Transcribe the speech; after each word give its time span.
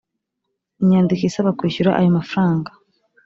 inyandiko 0.81 1.23
isaba 1.29 1.55
kwishyura 1.57 1.91
ayo 1.99 2.09
mafaranga 2.17 2.71